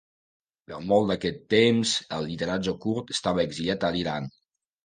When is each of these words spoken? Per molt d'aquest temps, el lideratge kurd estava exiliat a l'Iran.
Per 0.71 0.79
molt 0.91 1.11
d'aquest 1.11 1.43
temps, 1.55 1.93
el 2.19 2.25
lideratge 2.31 2.75
kurd 2.87 3.15
estava 3.19 3.47
exiliat 3.47 3.87
a 3.91 3.97
l'Iran. 3.99 4.33